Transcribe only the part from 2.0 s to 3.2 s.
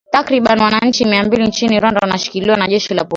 wanashikiliwa na jeshi la polisi